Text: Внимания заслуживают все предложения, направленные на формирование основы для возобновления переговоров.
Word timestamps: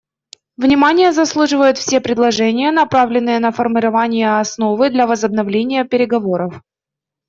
Внимания 0.57 1.11
заслуживают 1.13 1.77
все 1.77 2.01
предложения, 2.01 2.71
направленные 2.71 3.37
на 3.37 3.51
формирование 3.51 4.39
основы 4.39 4.89
для 4.89 5.05
возобновления 5.05 5.85
переговоров. 5.85 6.63